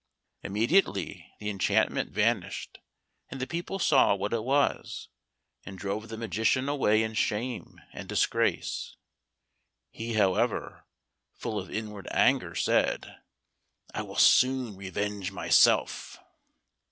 Immediately 0.41 1.31
the 1.39 1.51
enchantment 1.51 2.09
vanished, 2.09 2.79
and 3.29 3.39
the 3.39 3.45
people 3.45 3.77
saw 3.77 4.15
what 4.15 4.33
it 4.33 4.43
was, 4.43 5.09
and 5.63 5.77
drove 5.77 6.09
the 6.09 6.17
magician 6.17 6.67
away 6.67 7.03
in 7.03 7.13
shame 7.13 7.79
and 7.93 8.09
disgrace. 8.09 8.95
He, 9.91 10.13
however, 10.13 10.87
full 11.35 11.59
of 11.59 11.69
inward 11.69 12.07
anger, 12.09 12.55
said, 12.55 13.15
"I 13.93 14.01
will 14.01 14.15
soon 14.15 14.75
revenge 14.75 15.31
myself." 15.31 16.17